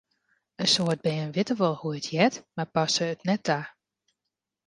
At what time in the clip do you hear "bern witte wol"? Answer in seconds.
1.05-1.75